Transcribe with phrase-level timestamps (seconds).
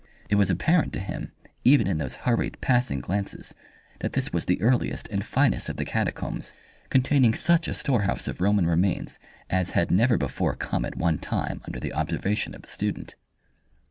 [0.31, 1.31] It was apparent to him,
[1.63, 3.53] even in those hurried, passing glances,
[3.99, 6.55] that this was the earliest and finest of the catacombs,
[6.89, 9.19] containing such a storehouse of Roman remains
[9.51, 13.13] as had never before come at one time under the observation of the student.